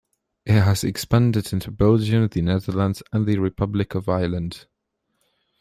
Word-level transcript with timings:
It 0.47 0.53
has 0.59 0.83
expanded 0.83 1.53
into 1.53 1.69
Belgium, 1.69 2.27
the 2.27 2.41
Netherlands 2.41 3.03
and 3.13 3.27
the 3.27 3.37
Republic 3.37 3.93
of 3.93 4.09
Ireland. 4.09 4.65